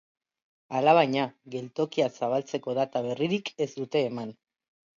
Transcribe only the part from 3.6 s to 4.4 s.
ez dute eman.